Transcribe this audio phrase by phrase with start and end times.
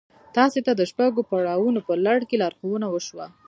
[0.35, 3.25] تاسې ته د شپږو پړاوونو په لړ کې لارښوونه وشوه.